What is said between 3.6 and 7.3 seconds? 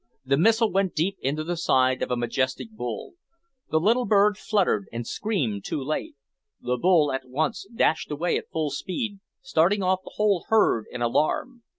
The little bird fluttered and screamed too late. The bull at